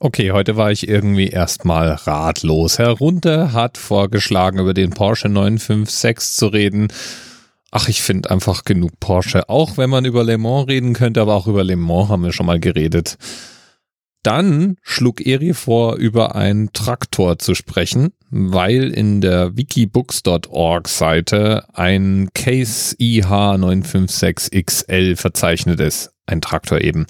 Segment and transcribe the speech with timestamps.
[0.00, 2.80] Okay, heute war ich irgendwie erstmal ratlos.
[2.80, 6.88] Herr Runte hat vorgeschlagen, über den Porsche 956 zu reden.
[7.70, 9.48] Ach, ich finde einfach genug Porsche.
[9.48, 12.32] Auch wenn man über Le Mans reden könnte, aber auch über Le Mans haben wir
[12.32, 13.18] schon mal geredet.
[14.24, 22.30] Dann schlug Eri vor, über einen Traktor zu sprechen, weil in der wikibooks.org Seite ein
[22.34, 26.10] Case IH956XL verzeichnet ist.
[26.26, 27.06] Ein Traktor eben.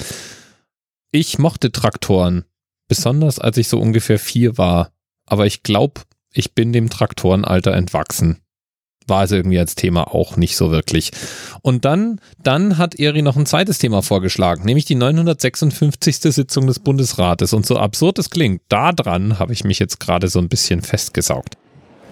[1.12, 2.45] Ich mochte Traktoren
[2.95, 4.91] besonders als ich so ungefähr vier war.
[5.27, 8.38] Aber ich glaube, ich bin dem Traktorenalter entwachsen.
[9.06, 11.10] War also irgendwie als Thema auch nicht so wirklich.
[11.60, 16.20] Und dann, dann hat Eri noch ein zweites Thema vorgeschlagen, nämlich die 956.
[16.20, 17.52] Sitzung des Bundesrates.
[17.52, 21.56] Und so absurd es klingt, daran habe ich mich jetzt gerade so ein bisschen festgesaugt.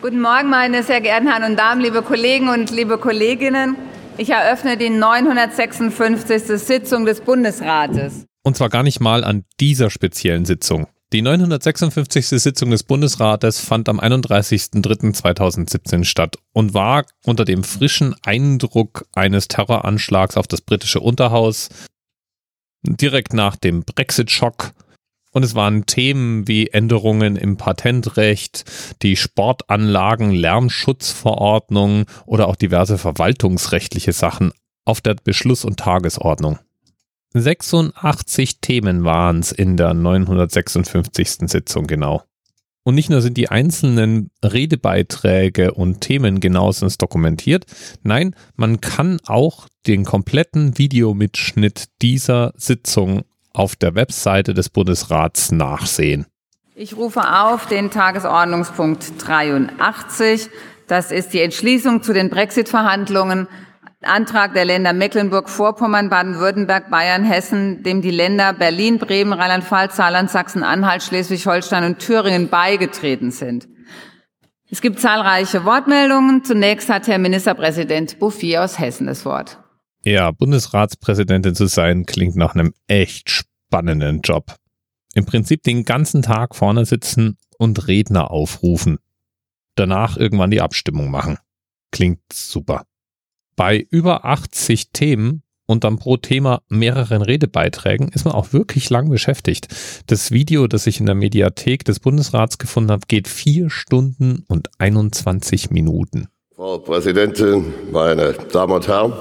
[0.03, 3.77] Guten Morgen, meine sehr geehrten Herren und Damen, liebe Kollegen und liebe Kolleginnen.
[4.19, 6.43] Ich eröffne die 956.
[6.61, 8.27] Sitzung des Bundesrates.
[8.43, 10.87] Und zwar gar nicht mal an dieser speziellen Sitzung.
[11.13, 12.29] Die 956.
[12.29, 20.39] Sitzung des Bundesrates fand am 31.03.2017 statt und war unter dem frischen Eindruck eines Terroranschlags
[20.39, 21.69] auf das britische Unterhaus
[22.87, 24.73] direkt nach dem Brexit-Schock.
[25.33, 28.65] Und es waren Themen wie Änderungen im Patentrecht,
[29.03, 34.53] die Sportanlagen, Lärmschutzverordnung oder auch diverse verwaltungsrechtliche Sachen
[34.87, 36.59] auf der Beschluss- und Tagesordnung.
[37.35, 41.51] 86 Themen waren es in der 956.
[41.51, 42.23] Sitzung genau.
[42.85, 47.65] Und nicht nur sind die einzelnen Redebeiträge und Themen genauestens dokumentiert,
[48.03, 56.27] nein, man kann auch den kompletten Videomitschnitt dieser Sitzung auf der Webseite des Bundesrats nachsehen.
[56.75, 60.49] Ich rufe auf den Tagesordnungspunkt 83.
[60.89, 63.47] Das ist die Entschließung zu den Brexit-Verhandlungen
[64.05, 71.03] Antrag der Länder Mecklenburg-Vorpommern, Baden-Württemberg, Bayern, Hessen, dem die Länder Berlin, Bremen, Rheinland-Pfalz, Saarland, Sachsen-Anhalt,
[71.03, 73.69] Schleswig-Holstein und Thüringen beigetreten sind.
[74.71, 76.45] Es gibt zahlreiche Wortmeldungen.
[76.45, 79.59] Zunächst hat Herr Ministerpräsident Bouffier aus Hessen das Wort.
[80.05, 84.57] Ja, Bundesratspräsidentin zu sein klingt nach einem echt spannenden Job.
[85.15, 88.99] Im Prinzip den ganzen Tag vorne sitzen und Redner aufrufen.
[89.75, 91.39] Danach irgendwann die Abstimmung machen.
[91.91, 92.85] Klingt super
[93.57, 99.09] bei über 80 Themen und dann pro Thema mehreren Redebeiträgen ist man auch wirklich lang
[99.09, 99.69] beschäftigt.
[100.07, 104.69] Das Video, das ich in der Mediathek des Bundesrats gefunden habe, geht vier Stunden und
[104.79, 106.29] 21 Minuten.
[106.55, 109.13] Frau Präsidentin, meine Damen und Herren.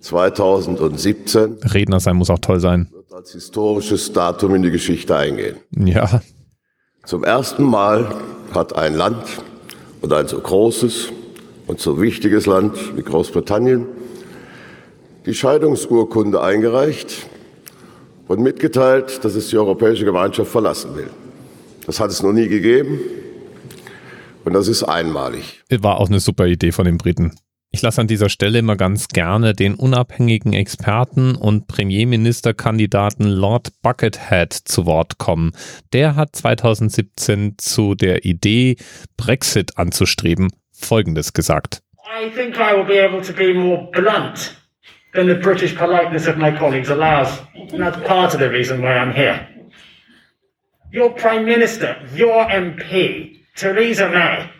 [0.00, 1.58] 2017.
[1.64, 2.88] Redner sein muss auch toll sein.
[2.92, 5.56] Wird als historisches Datum in die Geschichte eingehen.
[5.76, 6.22] Ja.
[7.04, 8.10] Zum ersten Mal
[8.54, 9.24] hat ein Land
[10.00, 11.08] und ein so großes
[11.66, 13.86] und so wichtiges Land wie Großbritannien
[15.26, 17.26] die Scheidungsurkunde eingereicht
[18.28, 21.10] und mitgeteilt, dass es die Europäische Gemeinschaft verlassen will.
[21.86, 23.00] Das hat es noch nie gegeben
[24.44, 25.62] und das ist einmalig.
[25.70, 27.32] War auch eine super Idee von den Briten.
[27.78, 34.52] Ich lasse an dieser Stelle immer ganz gerne den unabhängigen Experten und Premierministerkandidaten Lord Buckethead
[34.52, 35.52] zu Wort kommen.
[35.92, 38.74] Der hat 2017 zu der Idee,
[39.16, 41.84] Brexit anzustreben, Folgendes gesagt.
[42.02, 44.56] I think I will be able to be more blunt
[45.14, 47.28] than the British politeness of my colleagues allows.
[47.54, 49.46] And that's part of the reason why I'm here.
[50.92, 54.50] Your Prime Minister, your MP, Theresa May,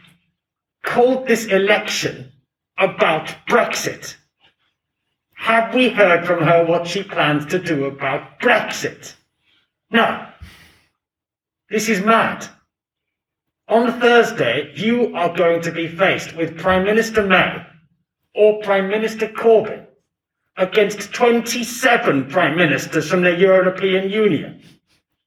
[0.84, 2.30] called this election
[2.78, 4.16] about Brexit.
[5.34, 9.14] Have we heard from her what she plans to do about Brexit?
[9.90, 10.26] No.
[11.70, 12.46] This is mad.
[13.68, 17.66] On Thursday, you are going to be faced with Prime Minister May
[18.34, 19.86] or Prime Minister Corbyn
[20.56, 24.62] against 27 Prime Ministers from the European Union.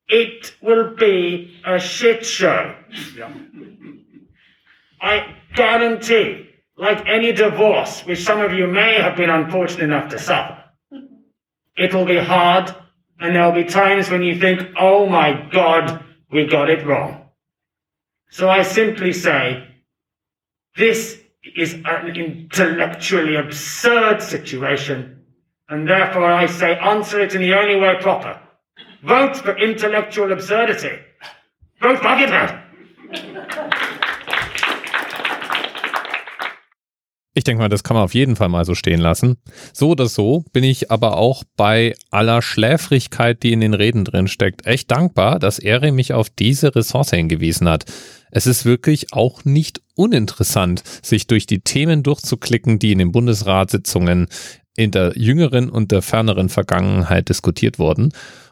[0.07, 2.75] It will be a shit show.
[3.16, 3.31] Yeah.
[5.00, 6.50] I guarantee
[6.81, 10.64] like any divorce, which some of you may have been unfortunate enough to suffer,
[11.78, 12.75] it will be hard
[13.19, 17.30] and there'll be times when you think, oh my God, we got it wrong.
[18.31, 19.68] So I simply say,
[20.75, 21.22] this
[21.56, 25.24] is an intellectually absurd situation,
[25.69, 28.39] and therefore I say answer it in the only way proper.
[29.04, 30.98] Vote for intellectual absurdity.
[31.80, 32.61] Vote Buckethead.
[37.33, 39.38] Ich denke mal, das kann man auf jeden Fall mal so stehen lassen.
[39.72, 44.28] So oder so bin ich aber auch bei aller Schläfrigkeit, die in den Reden drin
[44.28, 47.86] steckt, echt dankbar, dass Eri mich auf diese Ressource hingewiesen hat.
[48.31, 54.27] Es ist wirklich auch nicht uninteressant, sich durch die Themen durchzuklicken, die in den Bundesratssitzungen
[54.75, 58.12] in der jüngeren und der ferneren Vergangenheit diskutiert wurden.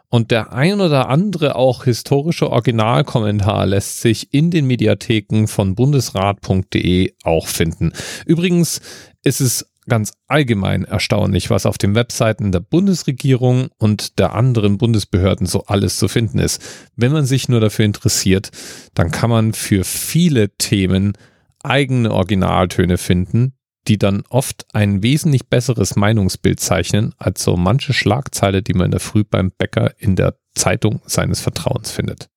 [0.09, 7.13] Und der ein oder andere auch historische Originalkommentar lässt sich in den Mediatheken von bundesrat.de
[7.23, 7.93] auch finden.
[8.25, 8.81] Übrigens
[9.23, 15.47] ist es ganz allgemein erstaunlich, was auf den Webseiten der Bundesregierung und der anderen Bundesbehörden
[15.47, 16.61] so alles zu finden ist.
[16.95, 18.51] Wenn man sich nur dafür interessiert,
[18.93, 21.13] dann kann man für viele Themen
[21.61, 23.53] eigene Originaltöne finden,
[23.89, 28.91] die dann oft ein wesentlich besseres Meinungsbild zeichnen als so manche Schlagzeile, die man in
[28.91, 32.29] der Früh beim Bäcker in der Zeitung seines Vertrauens findet.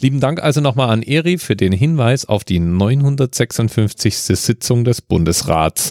[0.00, 4.16] Lieben Dank also nochmal an Eri für den Hinweis auf die 956.
[4.16, 5.90] Sitzung des Bundesrats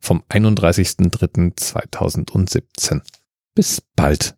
[0.00, 3.02] vom 31.03.2017.
[3.54, 4.34] Bis bald.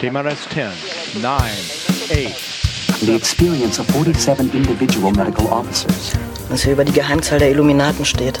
[0.00, 0.70] TMRS 10,
[1.22, 1.48] 9, 8.
[3.00, 6.14] The experience of 47 individual medical officers.
[6.48, 8.40] Was hier über die Geheimzahl der Illuminaten steht.